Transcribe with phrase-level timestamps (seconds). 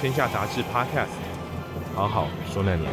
[0.00, 1.08] 天下杂志 Podcast，
[1.92, 2.88] 好好说那年。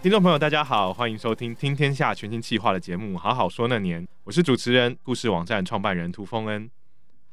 [0.00, 6.70] 听众朋友，大家好，欢迎收听《听天下全新企划》的节目《好好说那年》，我是主持人、故事网站创办人涂丰恩。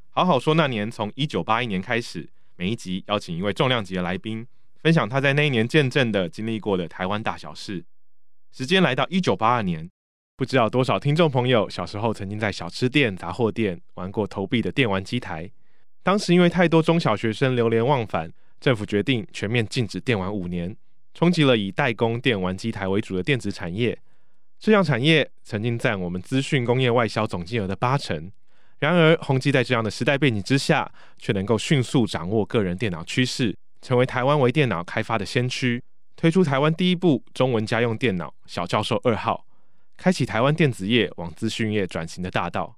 [0.10, 4.48] 好好说那年，从一九八一年开始，每一集邀请一位重量级的来宾，
[4.82, 7.86] 分享他在那一年见证的、经历过的台湾大小事。
[8.56, 9.90] 时间来到一九八二年，
[10.38, 15.50] 不知道多少听众朋友小时候曾经在小吃店、杂货店玩过投币的电玩机台。
[16.04, 20.78] 当时因为太多中小学生流连忘返，政府决定全面禁止电玩五年，
[21.16, 23.98] 冲击了以代工电玩机台为主的电子产业。
[24.60, 28.32] 这项产业曾经占我们资讯工业外销总金额的八成。
[28.78, 35.84] 然而，宏基在这样的时代背景之下，却能够迅速掌握个人电脑趋势，成为台湾微电脑开发的先驱。
[36.24, 39.46] 推出台湾第一部中文家用电脑“小教授二号”，
[39.98, 42.78] 开启台湾电子业往资讯业转型的大道。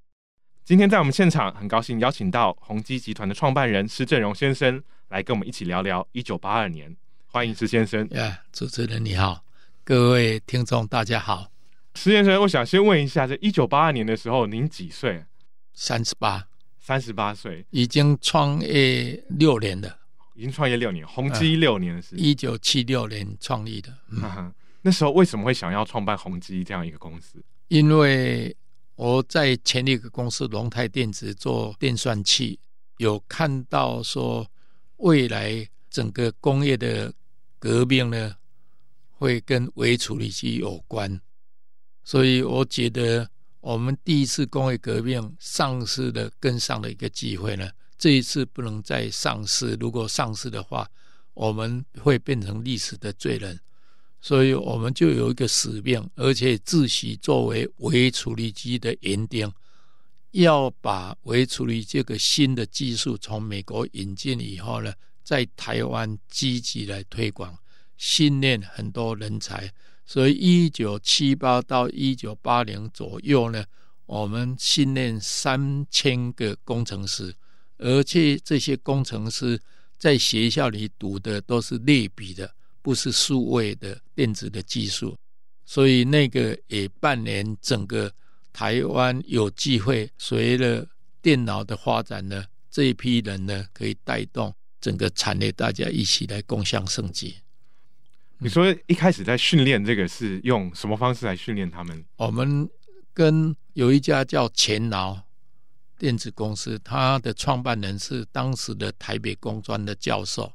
[0.64, 6.98] 今天在我们现场，很高兴邀请到宏基集团的创办人施正荣先生来跟我们一起聊聊一九八二年。
[7.28, 8.10] 欢迎施先生。
[8.10, 9.44] 呀，主持人你好，
[9.84, 11.52] 各位听众大家好。
[11.94, 15.24] 施先生，我想先问一下，在一九八二年的时候，您几岁？
[15.72, 16.48] 三十八，
[16.80, 20.00] 三十八岁，已经创业六年了。
[20.36, 23.92] 已经创业六年，宏基六年的时间，一九七六年创立的。
[24.10, 27.42] 嗯，那时候为什么会想要创办宏基这样一个公司？
[27.70, 28.56] 因为
[28.96, 32.60] 我在前一个公司龙泰电子做电算器，
[32.98, 34.46] 有看到说
[34.98, 37.14] 未来整个工业的
[37.58, 38.36] 革命呢，
[39.12, 41.20] 会跟微处理器有关，
[42.04, 43.30] 所以我觉得
[43.62, 47.70] 我们第一次工业革命丧失了跟上的一个机会呢。
[47.98, 50.90] 这一次不能再上市，如果上市的话，
[51.34, 53.60] 我们会变成历史的罪人，
[54.22, 59.52] 所以我们就有一个使命，而且自诩作为微处理机的园丁，
[60.32, 67.58] 要把微处理这个新的技术从美国引进以后呢，在台湾积极来推广，
[67.98, 69.72] 训练很多人才。
[70.06, 73.66] 所以一九七八到一九八零左右呢，
[74.06, 77.34] 我们训练三千个工程师。
[77.78, 79.60] 而且这些工程师
[79.98, 85.18] 在学校里读的都是类比的，不是数位的电子的技术，
[85.66, 88.12] 所以那个也半年，整个
[88.54, 90.88] 台湾有机会随着
[91.22, 97.36] 电脑的发展呢，这一批人呢可以带动整个产业，大家一起来共享盛举。
[98.38, 102.06] 你说一开始在训练这个是用什么方式来训练他们？
[102.18, 102.70] 我们
[103.14, 105.25] 跟有一家叫钱劳。
[105.98, 110.52] 电子公司，他的创办人是当时的台北工专的教授。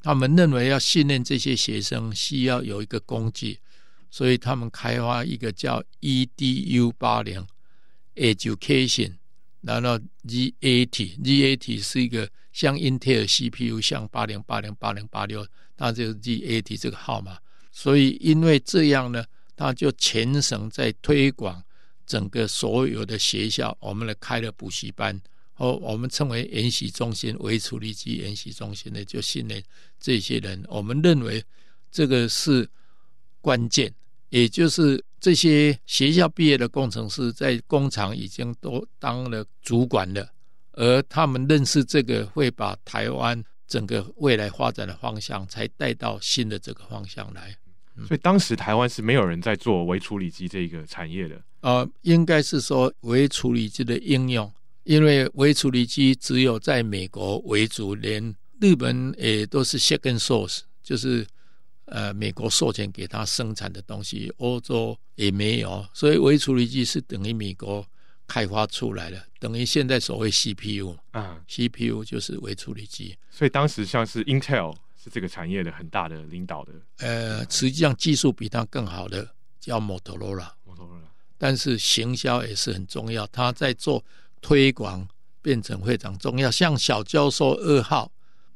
[0.00, 3.58] 他们认为要训练这些学生，需要有一个工具，
[4.10, 7.46] 所以他们开发一个叫 EDU 八零
[8.14, 9.14] Education，
[9.60, 15.46] 然后 GAT，GAT 是一个像 Intel CPU，像八零八零八零八六，
[15.76, 17.36] 那就是 GAT 这个号码。
[17.72, 21.62] 所以因为这样呢，他就全省在推广。
[22.08, 25.20] 整个所有的学校，我们来开了补习班，
[25.56, 29.62] 哦，我们称为研习中心、微处理机研习中心的，就训练
[30.00, 30.64] 这些人。
[30.68, 31.44] 我们认为
[31.92, 32.66] 这个是
[33.42, 33.92] 关键，
[34.30, 40.32] 也就是这些学校毕业的工程师在工厂已经都当了主管了，
[40.72, 47.54] 而他们认识这个，会把台湾整个未来发展的方向，才带到新的这个方向来。
[48.06, 51.40] 所以当时台湾是没有人在做微处理机这个产业的。
[51.60, 54.50] 呃，应该是说微处理机的应用，
[54.84, 61.26] 因为微处理机只有在美国为主，连日本也都是 second source，就是
[61.86, 67.84] 呃美国授权给他生产的东西，欧洲也没有，所以微处理机是等于美国
[68.26, 73.16] 开发出来的，等于现在所谓 CPU 啊，CPU 就是微处理机。
[73.30, 79.26] 所以当时像是 Intel 是这个产业的很大的领导的，呃，实际上技术比它更好的
[79.60, 80.50] 叫 Motorola。
[81.40, 84.04] 但是行销也是很重要，他在做
[84.40, 85.06] 推广
[85.40, 86.50] 变成非常重要。
[86.50, 88.10] 像小教授二号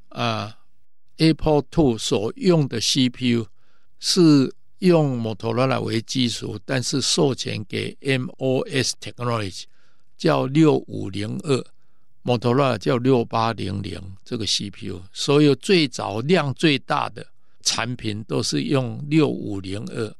[0.09, 3.47] 啊，呃，Apple Two 所用的 CPU
[4.01, 9.63] 是用摩托罗拉为基础，但是授权给 MOS Technology
[10.19, 11.65] 叫六五零二，
[12.23, 17.27] 摩托罗拉叫六八零零这个 CPU，所有最早量最大的
[17.63, 20.15] 产品都是用六五零二。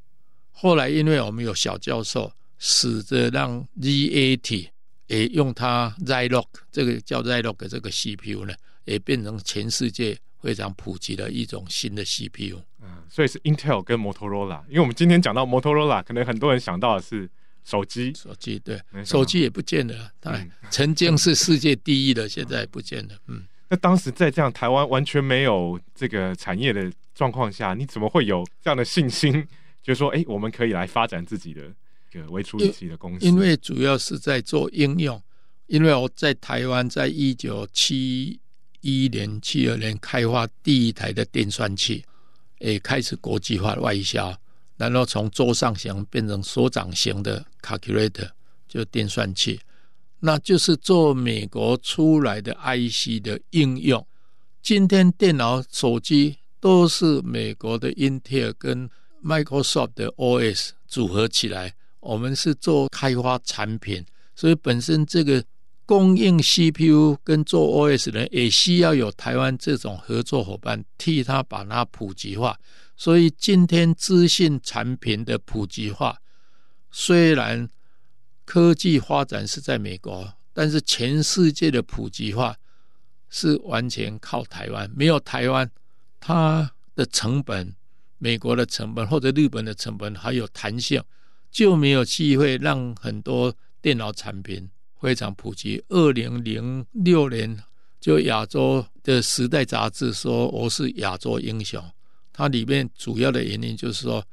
[0.51, 4.67] 后来因为我们有小教授，使得让 Z80
[5.07, 8.53] 也用它 Zilog 这个叫 Zilog 这个 CPU 呢，
[8.83, 12.61] 也变成全世界非常普及的一种新的 CPU。
[12.81, 17.29] 嗯，所以是 Intel 跟 Motorola，因为我们今天讲到 Motorola，可能很多人想到的是。
[17.63, 20.11] 手机，手机对，手机也不见了。
[20.19, 23.15] 对，曾经是世界第一的，现在不见了。
[23.27, 29.47] 嗯，那当时在这样台湾完全没有这个产业的状况下，你怎么会有这样的信心？
[29.81, 33.25] 就是说，哎，我们可以来发展自己的一个微处理器的公司？
[33.25, 35.21] 因为主要是在做应用。
[35.67, 38.37] 因为我在台湾，在一九七
[38.81, 42.03] 一年、七二年开发第一台的电算器，
[42.59, 44.37] 也开始国际化外销。
[44.77, 48.29] 然后从桌上型变成手掌型的 calculator，
[48.67, 49.59] 就电算器，
[50.19, 54.05] 那就是做美国出来的 IC 的应用。
[54.61, 58.89] 今天电脑、手机都是美国的 Intel 跟
[59.23, 64.05] Microsoft 的 OS 组合起来，我们是做开发产品，
[64.35, 65.43] 所以本身这个
[65.85, 72.57] 供应 CPU 跟做 OS 的人也需要有台湾这种合作伙伴替他把它普及化。
[72.95, 76.17] 所以今天资讯产品的普及化，
[76.91, 77.67] 虽然
[78.45, 82.55] 科技发展是在美国，但是全世界的普及化
[83.29, 84.89] 是完全靠台湾。
[84.95, 85.69] 没有台湾，
[86.19, 87.75] 它的成本，
[88.19, 91.03] 美国的成本或者日本的成本还有弹性，
[91.51, 94.69] 就没有机会让很多电脑产品
[95.03, 95.83] 非常普及。
[95.89, 97.61] 二零零六年，
[97.99, 101.83] 就亚洲的时代杂志说我是亚洲英雄。
[102.31, 104.25] 它里面主要的原因就是说，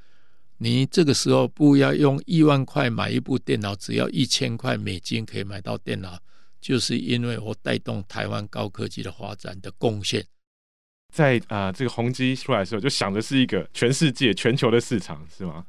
[0.58, 6.16] 你这个时候不要用一万块买一部电脑，只要一千块美金可以买到电脑，
[6.60, 10.24] 就是因为我带动台湾高科技的发展的贡献。
[11.12, 15.66] 在啊、呃，这个宏基出来的时候，就想的是一个全世界、全球的市场，是吗？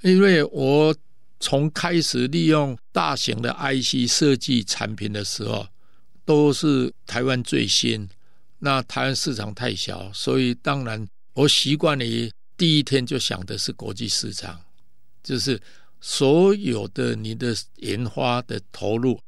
[0.00, 0.96] 因为我
[1.40, 5.66] 从开始利用大型的 IC 设计产品的时候，
[6.24, 8.08] 都是台湾最新，
[8.58, 11.08] 那台湾市场太小，所以当然。
[11.32, 14.60] 我习惯于第一天就想的是国际市场，
[15.22, 15.58] 就是
[16.00, 19.18] 所有的你的研发的投入，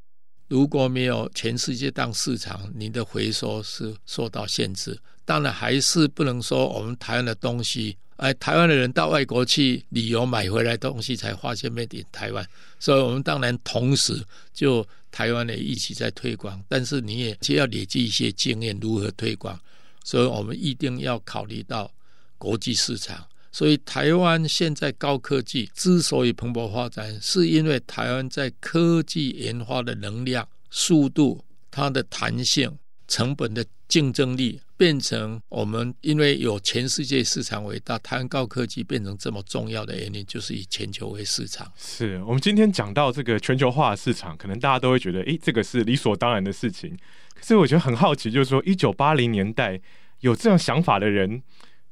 [0.52, 5.00] 如果没有全世界当市场，你的回收是受到限制。
[5.24, 12.46] 当然，还是不能说我们台湾的东西，哎，台湾的人到外国去旅游买回来东西才发现 made in 台湾，
[12.78, 14.22] 所以我们当然同时
[14.52, 19.58] 就台湾的一起在推广，但是你也需要累积一些经验，如何推广，
[20.04, 21.90] 所以我们一定要考虑到。
[22.36, 41.70] 国际市场，所以台湾现在高科技之所以蓬勃发展，是因为台湾在科技研发的能量、速度、它的弹性、成本的竞争力，变成我们因为有全世界市场为大，台湾高科技变成这么重要的原因，就是以全球为市场。
[41.76, 46.96] 是我们今天讲到这个全球化的市场，可能大家都会觉得，诶，这个是理所当然的事情。
[47.34, 49.78] 可是我觉得很好奇，就是说，一九八零年代
[50.20, 51.42] 有这样想法的人。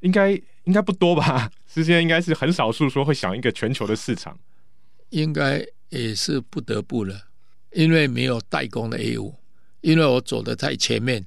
[0.00, 0.32] 应该
[0.64, 1.50] 应该不多吧？
[1.72, 4.38] 之前应该是很少数说会想一个全球的市场，
[5.10, 7.16] 应该也是不得不了，
[7.72, 9.34] 因为没有代工的业务，
[9.80, 11.24] 因为我走得太前面，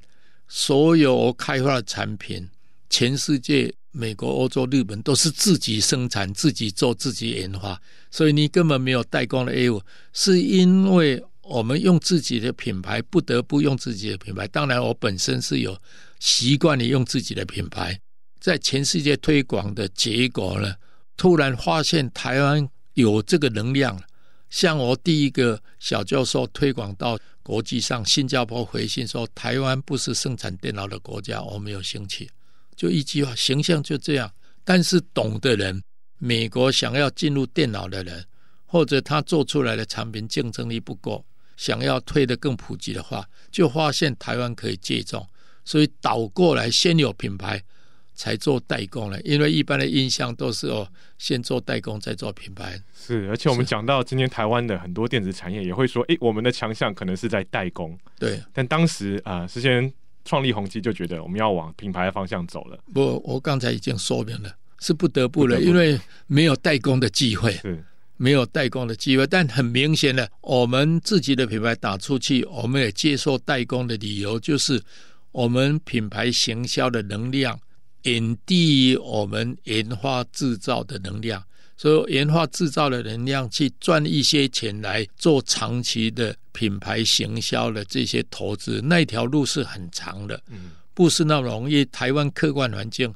[0.48, 2.50] 所有我开发的产品，
[2.90, 7.82] 全世界美国、欧洲、日本都是自己生产、自己做、自己研发，
[8.12, 9.82] 所以你根本没有代工的业务，
[10.12, 14.48] 是因为我们用自己的品牌，不得不用自己的品牌。
[14.48, 15.78] 当然，我本身是有
[16.20, 18.00] 习惯于用自己的品牌。
[18.44, 20.76] 在全世界推广的结果呢，
[21.16, 23.98] 突然发现台湾有这个能量。
[24.50, 32.30] 像我第一个小教授推广到国际上，新加坡回信说：“台湾不是生产电脑的国家，我没有兴趣。”
[32.76, 34.30] 就一句话，形象就这样。
[34.66, 35.82] 但是懂的人，
[36.18, 38.26] 美国想要进入电脑的人，
[38.66, 45.26] 或者他做出来的产品竞争力不够，想要推得更普及的话，就发现台湾可以借重，
[45.64, 47.64] 所以倒过来先有品牌。
[48.16, 52.80] 才做代工了，因为一般的印象都是哦，先做代工再做品牌。
[52.94, 57.98] 是，而且我们讲到今天台湾的很多电子产业也会说，诶，我们的强项可能是在代工。
[58.20, 58.42] 对。
[58.54, 59.92] 但当时啊，呃，事先
[60.24, 62.78] 创立宏基就觉得我们要往品牌的方向走了。
[62.94, 67.84] 不，我刚才已经说明了，是不得不了，不不，因为没有代工的机会，是
[68.16, 69.26] 没有代工的机会。
[69.26, 74.82] 但很明显的，我们自己的品牌打出去，我们也接受代工的理由，就是
[75.32, 77.60] 我们品牌行销的能量。
[78.04, 81.44] 远低于我们研发制造的能量，
[81.76, 90.42] 所以研发制造的能量去赚一些钱来做长期的品牌行销的这些投资，那条路是很长的，
[90.94, 91.84] 不是那么容易。
[91.86, 93.14] 台湾客观环境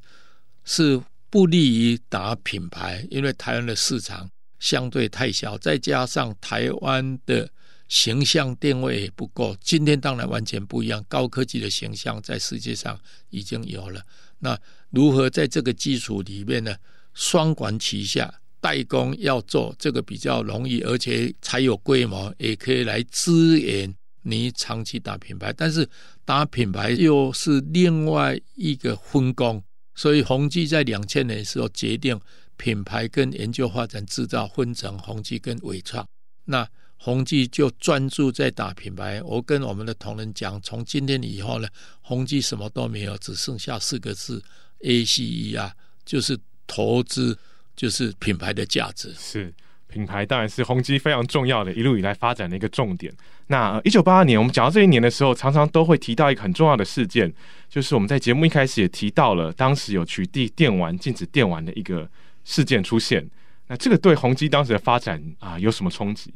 [0.64, 4.30] 是不利于打品牌，因为台湾的市场
[4.60, 7.50] 相对太小，再加上台湾的。
[7.90, 11.02] 形象定位也不够，今天当然完全不一样。
[11.08, 14.02] 高科技的形象在世界上已经有了。
[14.40, 16.76] 那如何在这个基础里面呢？
[17.14, 23.92] 双管齐下，代工要做这个比较容易，而且才有规模，也可以来支援
[24.22, 25.52] 你长期打品牌。
[25.54, 25.90] 但是
[26.24, 29.64] 打品牌又是另外一个分工，
[29.96, 32.20] 所以宏基在两千年的时候决定
[32.56, 36.08] 品牌跟研究发展制造分成宏基跟伟创。
[36.46, 36.68] 那
[36.98, 39.22] 宏基就专注在打品牌。
[39.24, 41.68] 我跟我们的同仁讲，从今天以后呢，
[42.02, 44.44] 宏基什么都没有，只剩下四个字
[44.82, 45.74] ：ACE 啊，
[46.06, 47.38] 就是投资，
[47.76, 49.14] 就是品牌的价值。
[49.18, 49.54] 是
[49.88, 53.14] 品牌，当然是宏基非常重要的，一路以来发展的一个重点。
[53.48, 57.34] 那一九八二年，我们讲到这一年的时候，常常都会提到一个很重要的事件，
[57.70, 62.08] 就是我们在节目一开始也提到了，当时有取缔电玩、禁止电玩的一个
[62.44, 63.28] 事件出现。
[63.68, 66.34] 那这个对宏基当时的发展啊，有什么冲击？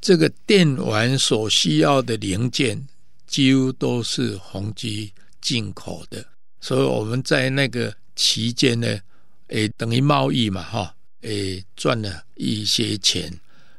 [0.00, 2.86] 这个电玩所需要的零件，
[3.26, 6.24] 几乎都是宏基进口的，
[6.60, 8.98] 所以我们在那个期间呢，
[9.48, 13.32] 诶，等于贸易嘛，哈，诶，赚了一些钱。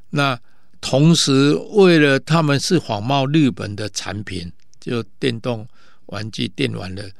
[0.10, 0.40] 那
[0.82, 5.68] 同时，为了他们是仿冒日本的产品，就电动
[6.08, 7.12] 玩具、电玩的，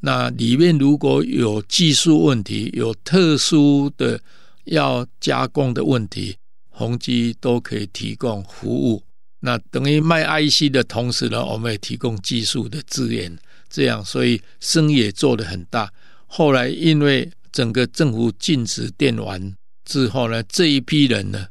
[0.00, 4.20] 那里面如果有技术问题，有特殊的
[4.64, 6.36] 要加工的问题。
[6.76, 9.00] 宏基都可以提供服务，
[9.44, 13.36] 那等于卖 IC 的同时呢，我们也提供技术的资源，
[13.68, 15.92] 这样，所以生意也做得很大。
[16.26, 21.46] 后来因为整个政府禁止电玩之后呢，这一批人呢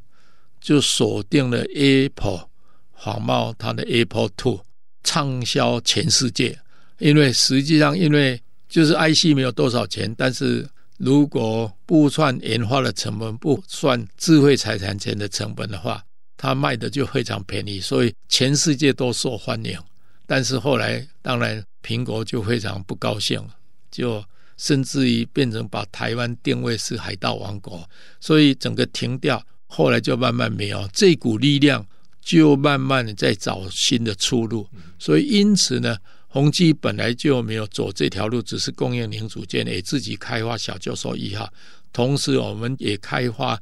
[0.60, 2.48] 就锁定了 Apple，
[2.96, 4.60] 仿冒它的 Apple Two，
[5.04, 6.58] 畅销全世界。
[6.98, 10.68] 因为实际上，因为就是 IC 没有多少钱，但是。
[10.96, 16.00] 如果不算研发的成本，不算智慧财产权的成本的话，
[16.36, 19.78] 它卖的就非常便宜，所以全世界都受欢迎。
[20.26, 23.42] 但是后来，当然苹果就非常不高兴，
[23.90, 24.24] 就
[24.56, 27.88] 甚至于变成把台湾定位是海盗王国，
[28.20, 29.44] 所以整个停掉。
[29.66, 31.86] 后来就慢慢没有这股力量，
[32.20, 34.66] 就慢慢的在找新的出路。
[34.98, 35.96] 所以因此呢。
[36.26, 41.48] 宏基本来就没有走这条路，只是供应零组件，也自己开发小教授一号。
[41.92, 43.56] 同时，我们也开发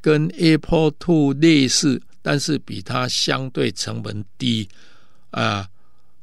[0.00, 4.66] 跟 Apple Two 类似，但是比它相对成本低
[5.30, 5.68] 啊，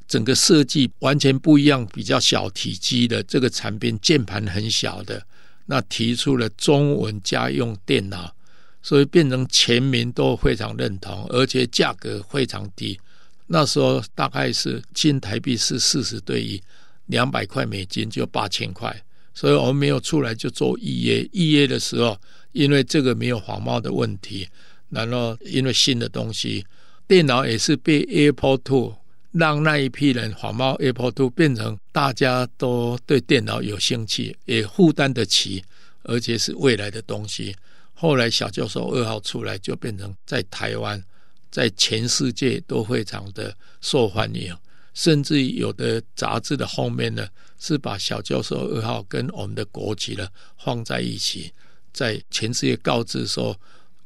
[0.08, 5.24] 整个设计完全不一样，比较小体积的这个产品，键盘很小的，
[5.68, 8.34] 那提出了中文家用电脑，
[8.82, 13.00] 所以变成全民都非常认同，而且价格非常低。
[13.46, 16.60] 那时候大概是新台币是四十对一，
[17.06, 19.04] 两百块美金就八千块，
[19.36, 21.30] 所以我们没有出来就做预约。
[21.32, 22.20] 预约的时候，
[22.54, 24.48] 因为这个没有黄帽的问题，
[24.92, 26.64] 然后因为新的东西，
[27.08, 28.96] 电脑也是被 Apple Two
[29.32, 35.64] 让那一批人仿冒 Apple Two 变成大家都对电脑有兴趣，也负担得起，
[36.04, 37.56] 而且是未来的东西。
[37.94, 41.04] 后来小教授二号出来，就变成在台湾。
[41.50, 44.56] 在全世界都非常的受欢迎，
[44.94, 47.28] 甚至有的杂志的后面呢，
[47.60, 50.26] 是把小教授二号跟我们的国旗呢
[50.58, 51.52] 放在一起，
[51.92, 53.54] 在全世界告知说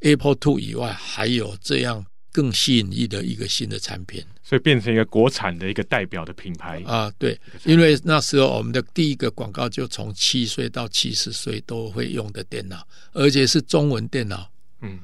[0.02, 7.12] ，Apple Two 以外还有这样更吸引力的一个新的产品，所以变成一个国产的一个代表的品牌啊。
[7.18, 14.50] 对，因为那时候我们的第一个广告就从七岁到七十岁都会用的电脑，而且是中文电脑。
[14.82, 15.00] 嗯。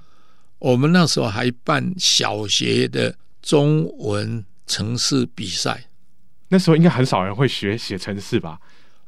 [0.59, 5.89] 我们那时候还办小学的中文城市比赛，
[6.49, 8.59] 那时候应该很少人会学写城市吧？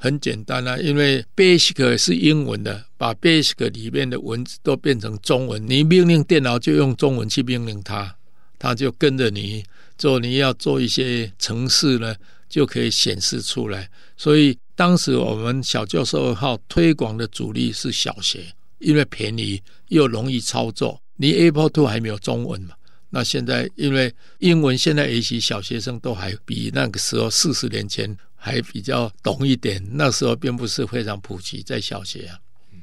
[0.03, 8.13] 很简单啊，因为 Basic 是英文的，把 Basic 里面的文字都变成中文，你命令电脑就用中文去命令它，
[8.59, 9.63] 它就跟着你
[9.97, 10.19] 做。
[10.19, 12.13] 你要做一些程式呢，
[12.49, 13.89] 就可以显示出来。
[14.17, 18.43] 所以当时我们小教授号推广的主力是小学，
[18.79, 21.01] 因为便宜又容易操作。
[21.15, 22.75] 你 Apple Two 还没有中文嘛？
[23.09, 29.81] 那现在因为英文现在也许小学生都还比那个时候四十年前还比较懂一点。
[29.93, 32.37] 那时候并不是非常普及在小学啊。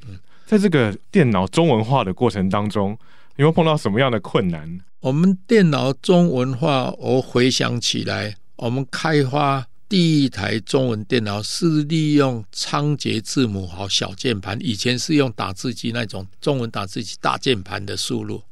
[0.08, 2.92] 嗯，在这个电脑中文化的过程当中，
[3.36, 4.80] 有没有碰到什么样的困难？
[5.00, 18.42] 我们电脑中文化，我回想起来，我们开发第一台中文电脑是利用仓颉字母和小键盘，以前是用打字机那种中文打字机大键盘的输入。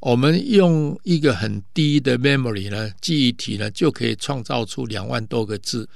[0.00, 5.88] 我们用一个很低的 memory 呢，记忆体呢，就可以创造出两万多个字，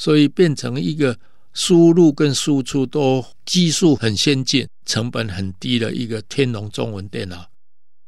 [0.00, 1.14] 所以变成一个
[1.52, 7.46] 输入跟输出都技术很先进、成本很低的一个天龙中文电脑。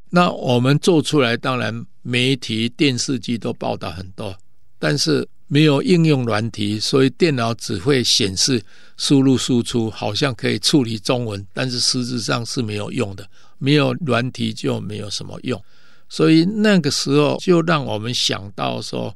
[0.09, 4.35] 那我们做出来，当然媒体、电视机都报道很多，
[4.79, 8.63] 但是没有应用软体，所以电脑只会显示
[8.97, 13.29] 输入输出，好像可以处理中文，但是实质上是没有用的。
[13.59, 15.63] 没有软体就没有什么用，
[16.09, 19.15] 所以那个时候就让我们想到说，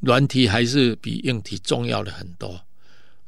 [0.00, 2.60] 软体还是比硬体重要的很多。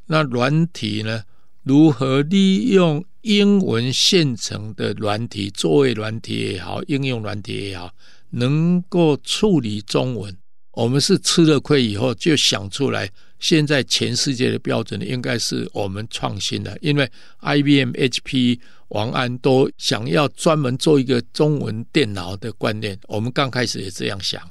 [0.07, 1.23] 那软体呢？
[1.63, 3.05] 如何利用？
[3.23, 7.95] 英文现成的软体，作为软体也好，应用软体也好，
[8.31, 10.37] 能够处理中文。
[10.73, 17.09] 我们是吃了亏以后就想出来，现在全世界的标准应该是我们创新的，因为
[17.43, 22.99] IBM、HP、王安都想要专门做一个中文电脑的观念。
[23.07, 24.43] 我们刚开始也这样想，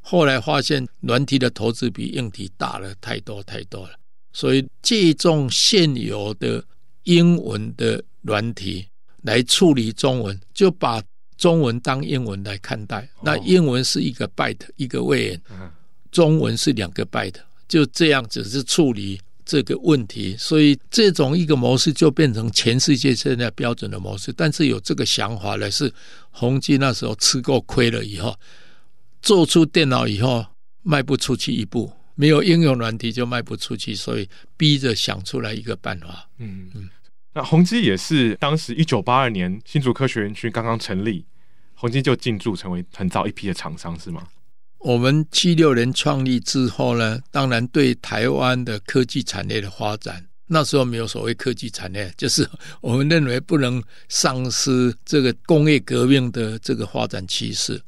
[0.00, 3.92] 后来发现软体的投资比硬体大了太多太多了，
[4.32, 6.64] 所以借重现有的
[7.04, 8.02] 英文的。
[8.22, 8.84] 软体
[9.22, 11.00] 来处理中文，就把
[11.38, 13.08] 中文当英文来看待。
[13.22, 15.42] 那英文是一个 byte 一个位元，
[16.10, 17.36] 中文是两个 byte，
[17.68, 20.36] 就这样只是处理这个问题。
[20.36, 24.32] 所以这种一个模式就变成全世界现在标准的模式。
[24.36, 25.90] 但是有这个想法呢是
[26.30, 28.36] 宏基那时候吃过亏了以后，
[29.22, 30.44] 做出电脑以后
[30.82, 36.28] 卖不出去一步，没有应用软体就卖不出去，所以逼着想出来一个办法。
[36.38, 36.88] 嗯嗯。
[37.34, 41.24] 那宏基也是当时一九八二年新竹科学园区刚刚成立，
[41.74, 44.26] 宏基就进驻成为很早一批的厂商，是吗？
[44.78, 52.48] 我们七六年创立之后呢，当然对台湾的科技产业的发展，那时候没有所谓科技产业， 就是
[52.80, 57.80] 我们认为不能丧失这个工业革命的这个发展趋势，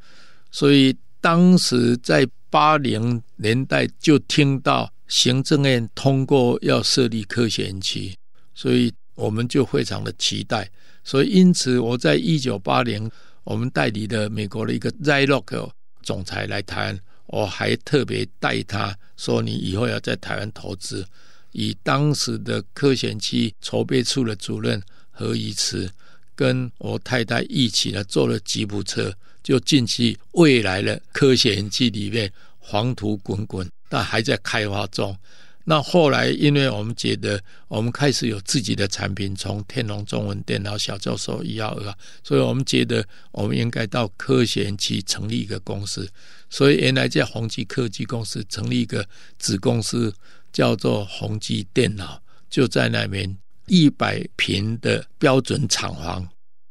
[0.51, 8.15] 所以当时在八零年代就听到行政院通过要设立科学园区，
[8.55, 8.93] 所以。
[9.17, 10.67] 我们就非常的期待，
[11.05, 13.11] 所以因此我在一九八零，
[13.45, 15.69] 我们代理的美国的一个 Zilog
[16.01, 21.07] 总裁来台湾，我还特别带他说：“你以后要在台湾投资。”
[21.53, 25.91] 以当时的科学园区筹备处的主任何以慈
[26.35, 35.17] 跟我太太一起呢，坐了吉普车就进去未来的科学园区里面，黄土滚滚，但还在开发中。
[35.63, 46.11] 那后来，因为我们觉得我们开始有自己的产品，从天龙中文电脑、小教授一号、二，所以我们觉得我们应该到科学园区成立一个公司。
[46.49, 49.07] 所以原来在宏基科技公司成立一个
[49.39, 50.13] 子公司，
[50.51, 56.27] 叫做宏基电脑，就在那边一百平的标准厂房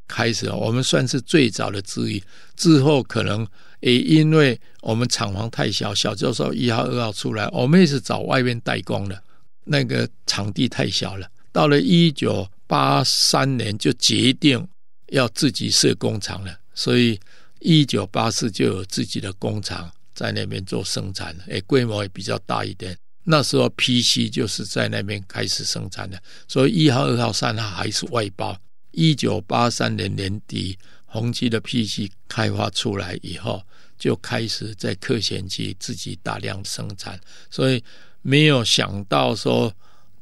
[0.10, 2.22] 开始，我们算是最早的之一。
[2.58, 3.48] 之后可能。
[3.82, 9.24] 也因为我们厂房太小，小教授一号、二号出来，我们也是找外面代工的，
[9.64, 11.26] 那个场地太小了。
[11.54, 14.68] 到了一九八三年，就决定
[15.12, 17.18] 要自己设工厂了，所以
[17.60, 22.98] 一九八四就有自己的工厂在那边做生产了，诶，规模也比较大一点。
[23.24, 28.60] 那时候 PC 就是在那边开始生产的，所以一号、二号、三号还是外包。
[28.92, 30.78] 一九八三年年底。
[31.12, 33.64] 宏基的 PC 开发出来以后，
[33.98, 37.84] 就开始在科学园区自己大量生产，所以
[38.22, 39.74] 没有想到说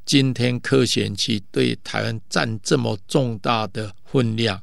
[0.06, 4.58] 今天科学园区对台湾占这么重大的分量。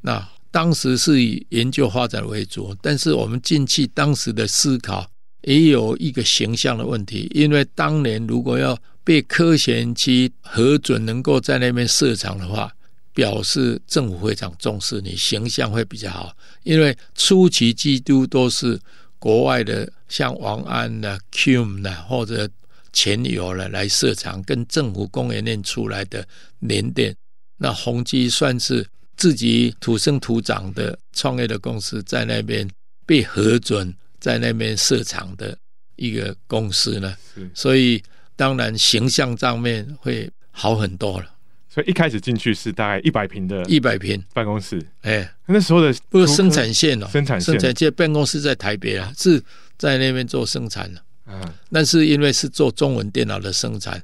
[0.00, 5.08] 那当时是以研究发展为主，但是我们进去当时的思考
[5.42, 12.74] 也有一个形象的问题，因为当年如果要被科学园区核准能够在那边设厂的话。
[13.18, 16.32] 表示政府非常重视你，形象会比较好。
[16.62, 18.80] 因为初期基督都是
[19.18, 22.48] 国外的，像王安的、Q 的或者
[22.92, 26.24] 前友了来设厂，跟政府工业链出来的
[26.60, 27.12] 联电。
[27.56, 32.70] 那宏基算是自己土生土长的创业的公司，在那边
[33.04, 35.58] 被核准在那边设厂的
[35.96, 37.16] 一个公司呢。
[37.52, 38.00] 所以
[38.36, 41.34] 当然形象上面会好很多了。
[41.68, 44.84] 所以一开始进去是大概一百平的，一百平办公室。
[45.02, 49.42] 哎，那时候的不是生产线哦，生产线生产线办公室在台北啊，是
[49.76, 51.00] 在那边做生产的。
[51.26, 54.02] 嗯，但是因为是做中文电脑的生产，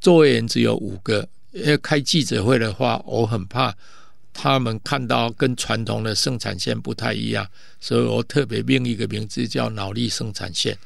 [0.00, 1.28] 座位员只有五个。
[1.52, 3.72] 因为开记者会的话，我很怕
[4.32, 7.46] 他们看到跟传统的生产线不太一样，
[7.78, 10.76] 所以我特别命一个名字叫脑力生产线。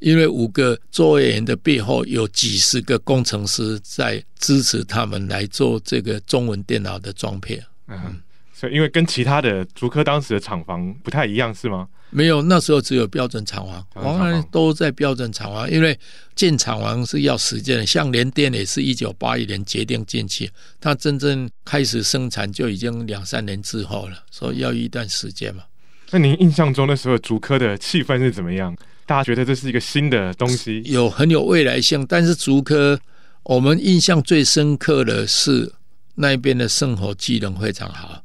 [0.00, 7.60] 因为五个作业员的背后有几十个工程师在支持他们来做这个中文电脑的装配。
[7.88, 8.20] 嗯，
[8.52, 11.88] 所以因为跟其他的竹科当时的厂房不太一样，是吗？
[12.10, 15.70] 没有，那时候只有标准厂房，当然都在标准厂房。
[15.70, 15.98] 因为
[16.34, 25.62] 建厂房是要时间的，像联电也是一九八一年决定进去，它真正开始生产就已经两三年之后了，所以要一段时间嘛。
[26.10, 28.74] 那您印象中那时候竹科的气氛是怎么样？
[29.08, 32.04] 大家觉得这是一个新的东西，有很有未来性。
[32.06, 33.00] 但是竹科，
[33.42, 35.72] 我们印象最深刻的是
[36.14, 38.22] 那边的生活机能非常好。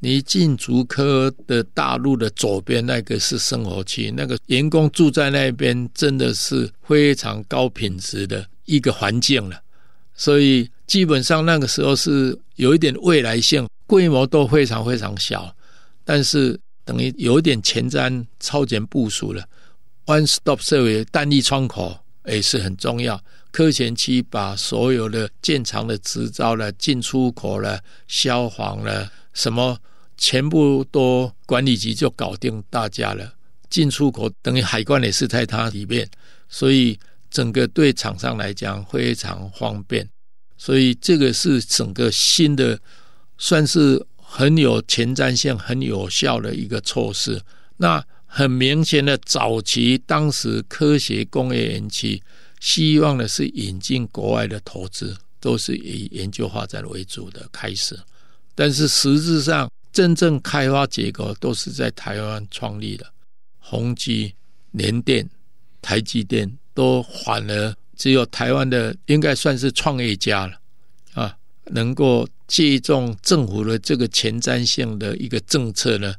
[0.00, 9.56] 你进竹科的大路的左边那个是生活区，那个员工住在那边真的是非常高品质的一个环境了。
[10.16, 15.54] 所以基本上那个时候是有一点未来性，规模都非常非常小，
[16.04, 19.40] 但是等于有一点前瞻超前部署了。
[20.06, 23.22] One Stop Service 单一窗口也是很重要。
[23.50, 29.78] 科前期把所有的建厂的执照了、进出口了、消防了什么，
[30.16, 33.32] 全部都管理局就搞定大家了。
[33.70, 36.08] 进出口等于海关也是在它里面，
[36.48, 36.98] 所以
[37.30, 40.08] 整个对厂商来讲非常方便。
[40.56, 42.78] 所以这个是整个新的，
[43.38, 47.40] 算是很有前瞻性、很有效的一个措施。
[47.76, 48.04] 那
[48.36, 52.20] 很明显的，早期当时科学工业园区
[52.58, 57.96] 希望的是引进国外的投资，都是以研究发展为主的开始。
[58.56, 63.06] 但是实质上，真正开发结果都是在台湾创立的，
[63.60, 64.34] 宏基、
[64.72, 65.30] 联电、
[65.80, 70.58] 台积电都反而只有台湾的应该算是创业家了
[71.12, 76.12] 啊，能够借重政府的这个前瞻性的一个政策呢。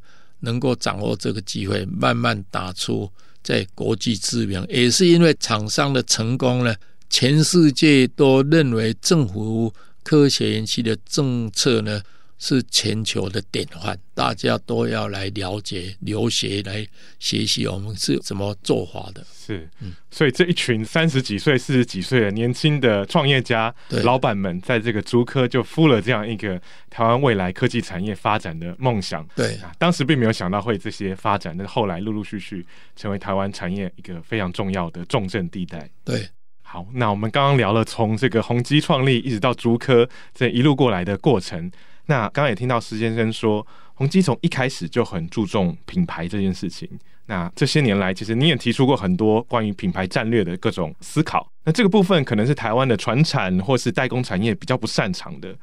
[0.46, 3.12] 能够掌握这个机会，慢慢打出
[3.44, 6.74] 在国际知名，也是因为厂商的成功呢，
[7.10, 12.02] 全世界都认为政府科学园区的政策呢。
[12.38, 16.86] 是全球的典范，大家都要来了解、留学、来
[17.18, 19.26] 学习我们是怎么做法的。
[19.26, 19.70] 是，
[20.12, 29.26] 所以这一群三十几岁、四十几岁的年轻的创业家、老板们，在这个竹科就孵了这样一个台湾未来科技产业发展的梦想。
[29.36, 35.90] 对啊，当时并没有想到会这些发展，但是后来陆陆续续成为台湾产业一个非常重要的重镇地带。
[36.04, 36.28] 对，
[36.62, 41.72] 好，那我们刚刚聊了从这个宏基创立一直到竹科这一路过来的过程。
[42.08, 43.66] 那刚刚也听到施先生说，
[43.96, 46.88] 宏基从一开始就很注重品牌这件事情。
[47.26, 51.52] 那这些年来，其实你也提出过很多关于品牌战略的各种思考。
[51.64, 55.56] 那这个部分可能是台湾的传产或是代工产业比较不擅长的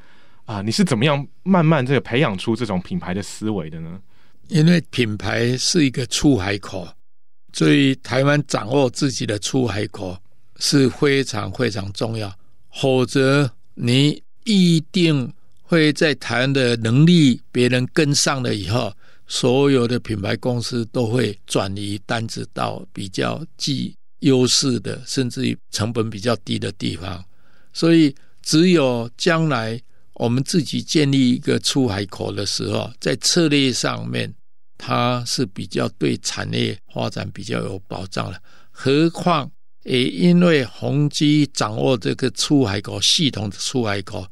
[0.44, 0.60] 啊。
[0.60, 4.00] 你是怎么样慢慢这个培养出这种品牌的思维的呢？
[4.48, 6.88] 因为品牌是一个出海口，
[7.52, 10.18] 所以台湾掌握自己的出海口
[10.56, 12.34] 是非常非常重要。
[12.72, 15.32] 否则，你一定。
[15.72, 18.94] 会在台湾的能力别人跟上了以后，
[19.26, 27.24] 所有的品牌公司都会转移单子到比较具优势的，甚至于成本比较低的地方。
[27.72, 29.80] 所以，只有将来
[30.16, 34.30] 我们自己建立一个出海口的时候，在策略上面，
[34.76, 38.38] 它是比较对产业发展比较有保障的。
[38.70, 39.50] 何况
[39.84, 44.26] 也因为宏基掌握这个出海口系统的出海口。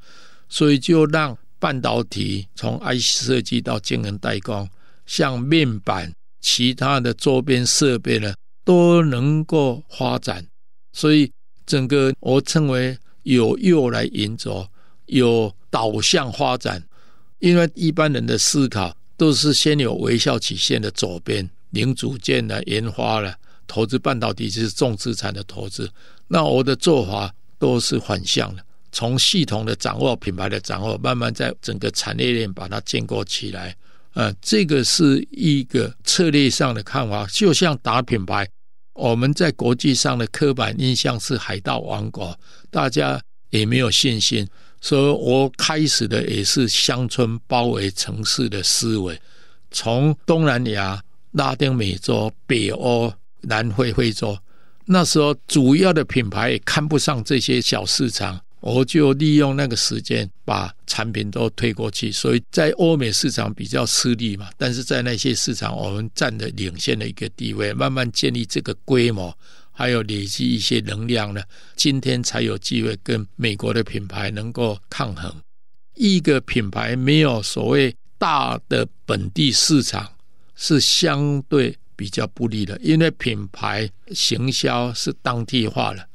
[0.51, 4.69] 所以就让半导体从 IC 设计到晶圆代工，
[5.07, 8.35] 像面板、其他的周边设备呢，
[8.65, 10.47] 都能够发展。
[10.93, 11.31] 所以
[11.65, 14.67] 整个我称为有诱来引走，
[15.07, 16.83] 有导向发展。
[17.39, 23.35] 因为一般人的思考都是先有微笑曲线的左边，零组件的研发了，
[23.67, 25.91] 投资半导体就是重资产的投资。
[26.27, 28.65] 那我的做法都是反向的。
[28.93, 33.75] 从系统的掌握、品牌的掌握，慢慢在整个产业链把它建构起来。
[34.15, 37.27] 呃，这个是一个策略上的看法。
[37.27, 38.49] 就像打品牌，
[38.95, 42.37] 我们在国际上的刻板印象是海盗王国，
[42.71, 44.47] 大家也没有信心。
[44.81, 49.17] 所以我开始的也是乡村包围城市的思维。
[49.71, 51.01] 从东南亚、
[51.33, 54.37] 拉丁美洲、北欧、南非、非洲，
[54.87, 58.41] 那时候主要的品牌也看不上这些小市场。
[58.61, 69.37] 我就利用那个时间把产品都推过去，所以在欧美市场比较吃力嘛，但是在那些市场我们占的领先的一个地位，慢慢建立这个规模，
[69.73, 71.43] 还有累积一些能量呢，
[71.75, 75.35] 今天才有机会跟美国的品牌能够抗衡。
[75.95, 80.07] 一个品牌没有所谓大的本地市场，
[80.55, 86.07] 是相对比较不利的，因为品牌行销是当地化了。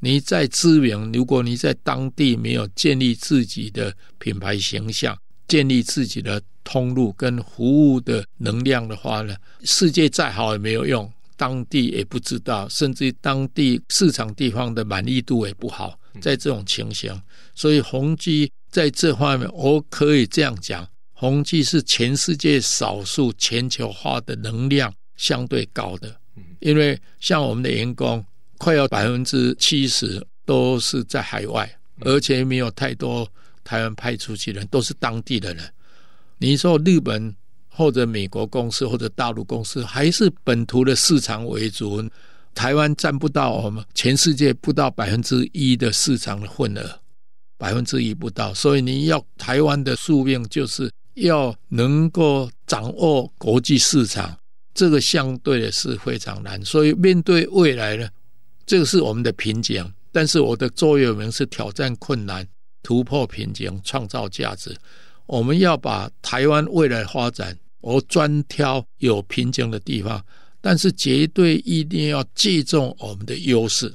[0.00, 9.34] 你在知名，如果你在当地没有建立自己的品牌形象，建立自己的通路跟服务的能量的话呢，
[9.64, 15.98] 世界再好也没有用，当地也不知道，甚至当地市场地方的满意度也不好。
[16.20, 17.20] 在这种情形，
[17.54, 26.20] 所以宏基在这方面，我可以这样讲，宏基是全世界少数全球化的能量相对高的，
[26.60, 28.24] 因为像我们的员工。
[28.58, 33.26] 快要百分之七十都是在海外，而且没有太多
[33.64, 35.64] 台湾派出去的人，都是当地的人。
[36.38, 37.34] 你说日本
[37.68, 42.02] 或者美国公司或者大陆公司，还是本土的市场为主。
[42.54, 47.00] 台湾占不到我们全世界不到百分之一的市场的份额，
[47.56, 48.52] 百分之一不到。
[48.52, 54.36] 所以你要台湾的宿命，就是要能够掌握国际市场，
[54.74, 56.60] 这个相对的是非常难。
[56.64, 58.08] 所以面对未来呢？
[58.68, 62.46] 这个是我们的瓶颈，但是我的座右铭是挑战困难、
[62.82, 64.76] 突破瓶颈、创造价值。
[65.24, 70.22] 我们要把台湾未来发展，我专挑有瓶颈的地方，
[70.60, 73.90] 但是绝对一定要借重我们的优势。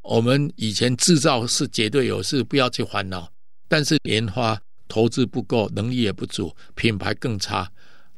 [0.00, 3.30] 我们以前制造是绝对优势，不要去烦恼。
[3.68, 4.58] 但是研发
[4.88, 7.70] 投资不够，能力也不足，品牌更差。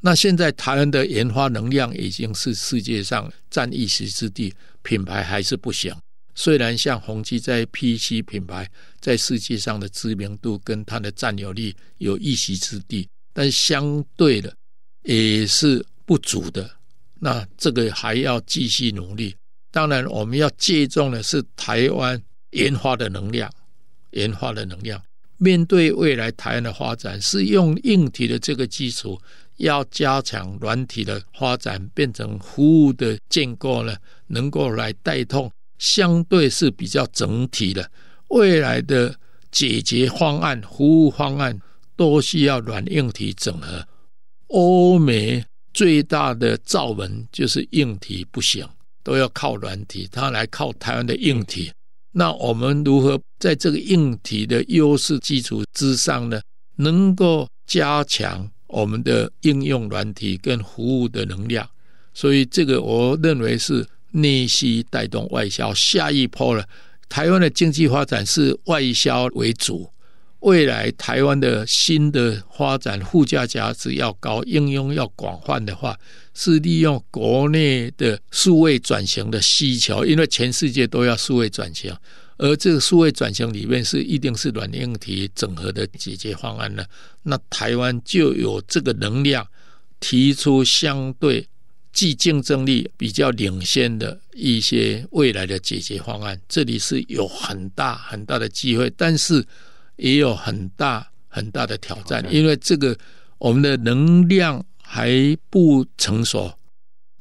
[0.07, 4.55] 那现在台湾的研发能量已经是世界上占一席之地。
[4.85, 5.93] 品牌还是不行，
[6.33, 14.55] 虽然像宏碁在 PC 品牌在世界上的知名度跟它的占有率有一席之地，但相对的
[15.03, 16.71] 也是不足的。
[17.19, 19.35] 那这个还要继续努力。
[19.73, 23.53] 当然，我们要借重的是台湾研发的能量，
[24.13, 25.03] 研发的能量。
[25.39, 29.21] 面对未来台湾的发展，是用硬体的这个基础。
[29.57, 37.91] 要加强软体的发展，变成服务的建构呢，能够来带动，相对是比较整体的
[38.29, 39.15] 未来的
[39.51, 41.59] 解决方案、服务方案
[41.97, 43.87] 都需要软硬体整合。
[44.49, 48.69] 欧美最大的罩门就是硬体不行，
[49.03, 51.73] 都要靠软体，它来靠台湾的硬体。
[52.13, 56.41] 那我们如何在这个硬体的优势基础之上呢，
[56.77, 58.49] 能够加强？
[58.77, 61.67] 我们的应用软体跟服务的能量，
[62.13, 65.73] 所以这个我认为是内需带动外销。
[65.73, 66.63] 下一波了，
[67.09, 69.91] 台湾的经济发展是外销为主，
[70.41, 75.99] 未来台湾的新的发展附加价值要高，应用要广泛的话，
[76.35, 81.91] 是利用国内的数位转型的需求，因为全世界都要数位转型。
[82.39, 86.85] 而这个数位转型里面是一定是软硬体整合的解决方案呢？
[87.23, 89.47] 那台湾就有这个能量
[90.01, 91.49] 提出相对
[91.93, 96.39] 既竞争力比较领先的一些未来的解决方案。
[96.47, 99.43] 这里是有很大很大的机会，但是
[99.97, 102.95] 也有很大很大的挑战，因为这个
[103.39, 106.53] 我们的能量还不成熟，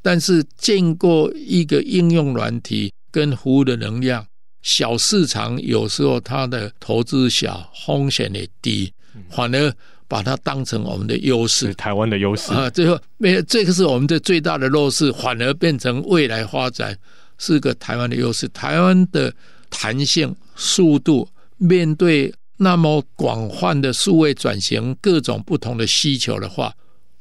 [0.01, 4.27] 但是经过一个应用软体跟服务的能量。
[4.65, 8.91] 小市场有时候它的投资小，风险也低，
[9.29, 9.71] 反而
[10.07, 12.67] 把它当成我们的优势，台湾的优势啊。
[12.71, 16.97] 最后没有这个是我们的最大的弱势，反而变成未来发展
[17.37, 18.47] 是个台湾的优势。
[18.47, 19.31] 台湾的
[19.69, 26.73] 弹性、速度，面对那么广泛的数位转型、各种不同的需求的话，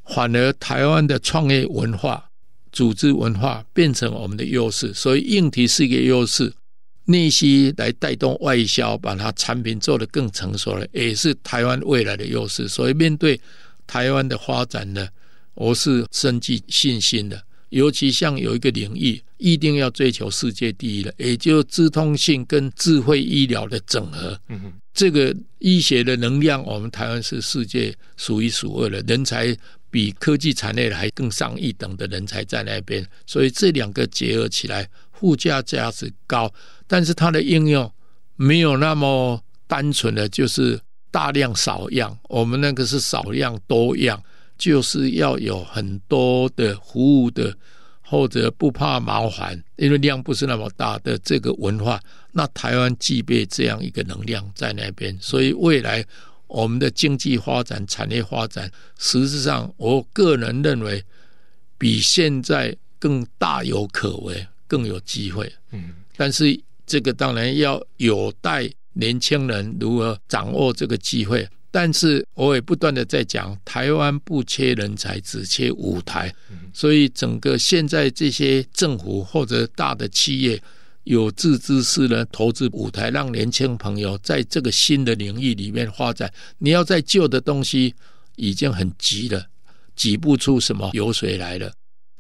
[0.07, 2.25] 反而台湾的创业文化、
[2.73, 4.95] 组织文化变成我们的优势。
[4.95, 6.51] 所以硬体是一个优势。
[7.07, 12.67] 内需来带动外销，把它产品做得更成熟了，也是台湾未来的优势。
[12.67, 13.41] 所以面对
[13.87, 15.07] 台湾的发展呢，
[15.55, 17.43] 我是深具信心的。
[17.71, 24.39] 尤其像有一个领域，一定要追求世界第一的，也就是资通信跟智慧医疗的整合。
[24.49, 29.57] 嗯哼，这个医学的能量，我们台湾是世界数一数二的，人才
[29.91, 33.05] 比科技产业还更上一等的人才在那边。
[33.27, 34.89] 所以这两个结合起来，
[35.25, 36.53] 附加价值高。
[36.87, 37.91] 但是它的应用
[38.37, 40.79] 没有那么单纯的就是
[41.11, 44.23] 大量少样，我们那个是少量多样，
[44.59, 47.57] 就是要有很多的服务的，
[48.03, 51.99] 或者不怕麻烦，因为量不是那么大的这个文化。
[52.33, 56.05] 那台湾具备这样一个能量在那边，所以未来
[56.47, 61.03] 我们的经济发展、产业发展，实质上我个人认为
[61.79, 65.53] 比现在更大有可为，更有机会。
[65.73, 66.61] 嗯，但是。
[66.87, 76.31] 这个当然要有待年轻人如何掌握这个机会，但是我也不断的在讲，台湾不缺人才，只缺舞台。
[76.75, 80.63] 所以整个现在这些政府或者大的企业
[81.05, 86.31] 有志之士呢，投资舞台，让年轻朋友在这个新的领域里面发展。
[86.59, 87.95] 你要在旧的东西
[88.37, 89.47] 已经很急了，
[89.97, 91.73] 挤不出什么油水来了。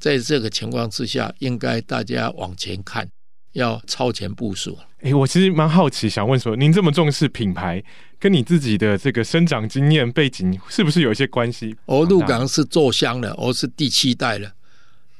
[0.04, 3.08] 在这个情况之下，应该大家往前看，
[3.52, 4.76] 要超前部署。
[4.98, 7.82] 哎、欸，我其实蛮好奇，想问说，您这么重视品牌，
[8.18, 11.74] 跟你自己的这个生长经验背景是不是有一些关系？
[11.86, 14.52] 我鹿港是做香的，我是第七代了，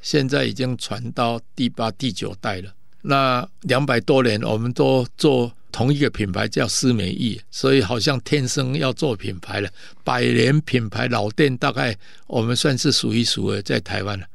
[0.02, 2.70] 现在已经传到第八、第九代了。
[3.00, 9.70] 那两百多年，我们都做同一个品牌，叫思美意，所以好像天生要做品牌了。
[10.04, 14.26] 百年品牌老店，大概我们算是数一数二在台湾了。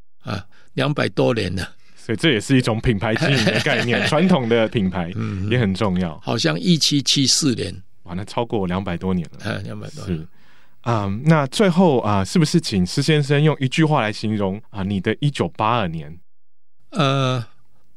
[0.80, 4.06] 啊，两百多年了，所以这也是一种品牌经营的概念。
[4.08, 5.12] 传统的品牌
[5.52, 6.18] 也很重要。
[6.24, 9.40] 好像一七七四年，哇，那超过两百多年了。
[9.44, 10.28] 嗯，两百多年是
[10.82, 11.22] 啊、嗯。
[11.26, 14.82] 那最后啊，是不是请施先生用一句话来形容啊？
[14.84, 16.18] 你的一九八二年？
[16.92, 17.46] 呃，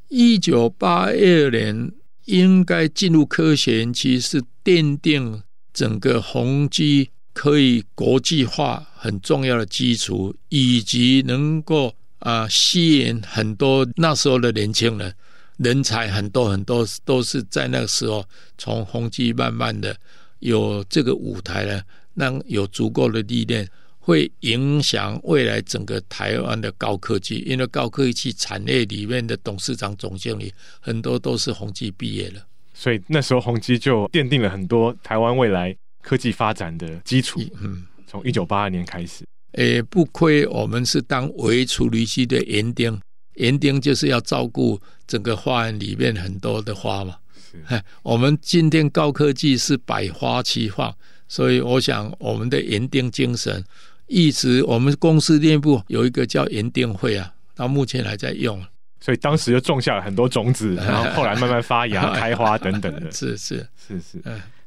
[0.09, 1.92] 一九八二年
[2.25, 5.42] 应该进入科学园区，是奠定
[5.73, 11.95] 整个宏基可以国际化很重要的基础，以及能够。
[12.22, 15.12] 啊，吸引很多那时候的年轻人，
[15.56, 18.24] 人才很多很多，都是在那个时候
[18.56, 19.96] 从宏基慢慢的
[20.38, 21.82] 有这个舞台呢，
[22.14, 27.38] 让有足够的历练，会影响未来整个台湾的高科技。
[27.46, 32.40] 因为高科技产业里面的董事长、总经理很多都是宏基毕业的，
[32.72, 37.40] 所以那时候宏基就奠定了很多台湾未来科技发展的基础。
[37.61, 39.24] 嗯，从一九八二年开始。
[39.53, 42.99] 诶，不亏我们是当微处理器的园丁，
[43.35, 47.17] 园丁就是要照顾整个花园里面很多的花嘛。
[47.51, 50.95] 是，我们今天高科技是百花齐放，
[51.29, 53.62] 所以我想我们的园丁精神
[54.07, 58.62] 一直，我们公司内部有一个叫园丁会啊，到目前还在用。
[59.01, 63.11] 所以当时就种下了很多种子， 然后后来慢慢发芽、 开花等等的。
[63.11, 64.23] 是是是是。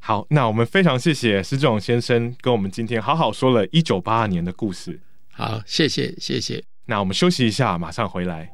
[0.07, 4.99] 好，那我们非常谢谢施正荣先生跟我们今天好好说了一九八二年的故事。
[5.31, 6.63] 好，谢谢谢谢。
[6.85, 8.47] 那我们休息一下，马上回来。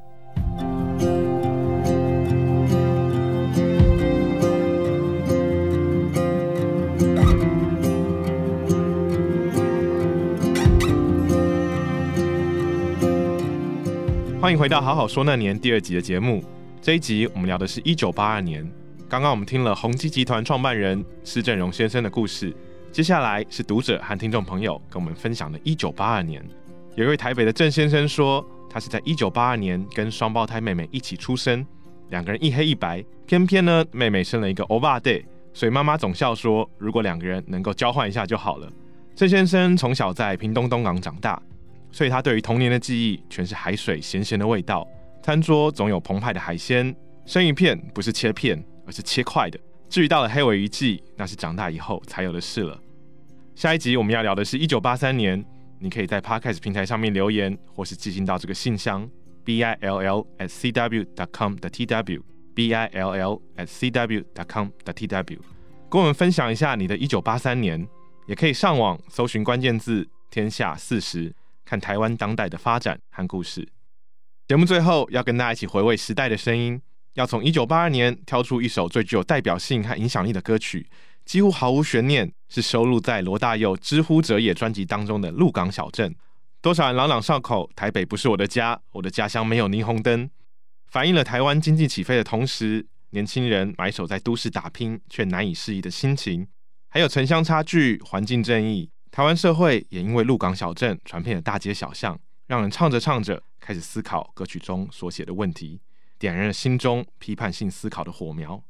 [14.40, 16.42] 欢迎回到《好好说那年》第二集的节目。
[16.82, 18.66] 这一集我们聊的是一九八二年。
[19.12, 22.56] 刚刚我们听了宏基集团创办人施正荣先生的故事，
[22.94, 26.42] 接下来是读者和听众朋友跟我们分享的1982年。
[26.96, 31.68] 有一位台北的郑先生说，他是在1982年跟双胞胎妹妹一起出生，
[32.08, 38.72] 两个人一黑一白，偏偏呢妹妹生了一个欧巴弟，所以妈妈总笑说，如果两个人能够交换一下就好了。
[39.14, 41.38] 郑先生从小在屏东东港长大，
[41.92, 44.88] 所以他对于童年的记忆全是海水咸咸的味道，
[45.22, 46.96] 餐桌总有澎湃的海鲜，
[47.26, 48.64] 生鱼片不是切片。
[48.92, 49.60] 是切块的。
[49.90, 52.80] 至于到了黑尾鱼季，那是长大以后才有的事了。
[53.56, 55.44] 下一集我们要聊的是一九八三年。
[55.84, 59.10] 你可以在 Podcast 平台上面留言，或是寄信到这个信箱
[59.44, 62.24] b i l l at c w dot com dot t w
[62.54, 65.40] b i l l at c w dot com 的 t w，
[65.90, 67.88] 跟我们分享一下你的一九八三年。
[68.28, 71.34] 也可以上网搜寻关键字“天下四十”，
[71.66, 73.68] 看台湾当代的发展和故事。
[74.48, 76.80] 节目最后要跟大家一起回味时代的声音。
[77.14, 80.88] 要从一九八二年挑出一首最具有代表性和影响力的歌曲，
[81.26, 86.12] 几乎毫无悬念，是收录在罗大佑《之乎者也》专辑当中的《鹿港小镇》。
[86.62, 90.30] 多少人朗朗上口，台北不是我的家，我的家乡没有霓虹灯，
[90.88, 96.48] 反映了台湾经济起飞的同时，年轻人埋首在都市打拼却难以适应的心情。
[96.88, 105.82] 还有城乡差距、环境正义，台湾社会也因为鹿港小镇传遍了大街小巷，让人唱着唱着开始思考歌曲中所写的问题。
[106.22, 108.64] 点燃了心中批判性思考的火苗。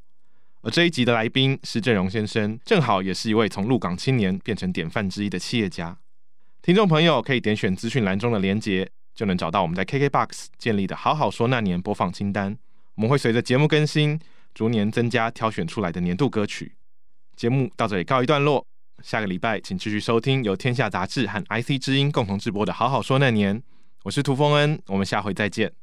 [0.62, 5.98] 而这一集的来宾施正荣先生，正好也是一位从鹿港青年变成典范之一的企业家。
[6.62, 12.58] 听众朋友可以点选资讯栏中的连结，就能找到我们在 KKBOX 建立的好好说那年播放清单。
[12.96, 14.18] 我们会随着节目更新，
[14.54, 16.76] 逐年增加挑选出来的年度歌曲。
[17.36, 18.66] 节目到这里告一段落，
[19.04, 23.62] 下个礼拜请继续收听由天下杂志和 IC 之音共同制播的好好说那年。
[24.04, 25.81] 我是涂峰恩，我们下回再见。